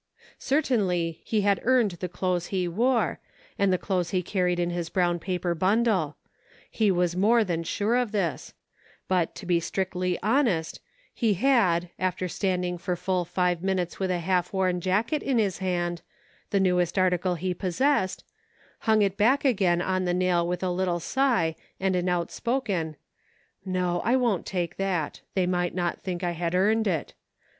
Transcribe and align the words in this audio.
Certainly 0.39 1.21
he 1.23 1.41
had 1.41 1.59
earned 1.63 1.91
the 1.91 2.09
clothes 2.09 2.47
he 2.47 2.67
wore, 2.67 3.19
and 3.59 3.71
the 3.71 3.77
clothes 3.77 4.09
he 4.09 4.23
carried 4.23 4.59
in 4.59 4.71
his 4.71 4.89
brown 4.89 5.19
paper 5.19 5.53
bundle; 5.53 6.17
he 6.71 6.89
was 6.89 7.15
more 7.15 7.43
than 7.43 7.61
sure 7.61 7.97
of 7.97 8.11
this; 8.11 8.55
but, 9.07 9.35
to 9.35 9.45
be 9.45 9.59
strictly 9.59 10.17
honest, 10.23 10.79
he 11.13 11.35
had, 11.35 11.91
after 11.99 12.27
standing 12.27 12.79
for 12.79 12.95
full 12.95 13.25
five 13.25 13.61
minutes 13.61 13.99
with 13.99 14.09
a 14.09 14.17
half 14.17 14.51
worn 14.51 14.81
jacket 14.81 15.21
in 15.21 15.37
his 15.37 15.59
hand, 15.59 16.01
the 16.49 16.59
newest 16.59 16.97
article 16.97 17.35
he 17.35 17.53
possessed, 17.53 18.23
hung 18.79 19.03
it 19.03 19.17
back 19.17 19.45
again 19.45 19.83
on 19.83 20.05
the 20.05 20.15
nail 20.15 20.47
with 20.47 20.63
a 20.63 20.71
little 20.71 20.99
sigh 20.99 21.55
and 21.79 21.95
an 21.95 22.09
outspoken:" 22.09 22.95
No, 23.65 24.01
I 24.03 24.15
won't 24.15 24.47
take 24.47 24.77
that; 24.77 25.21
they 25.35 25.45
might 25.45 25.75
not 25.75 26.01
think 26.01 26.23
I 26.23 26.31
had 26.31 26.55
earned 26.55 26.87
it. 26.87 27.13